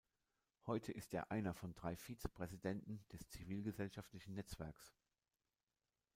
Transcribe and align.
Heute 0.65 0.91
ist 0.93 1.13
er 1.13 1.29
einer 1.29 1.53
von 1.53 1.75
drei 1.75 1.95
Vizepräsidenten 1.95 3.05
des 3.11 3.29
zivilgesellschaftlichen 3.29 4.33
Netzwerks. 4.33 4.95